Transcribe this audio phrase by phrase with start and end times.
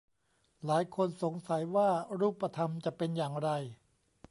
[0.65, 1.89] หลายคนสงสัยว่า
[2.19, 3.49] รูปธรรมจะเป็นอย่างไร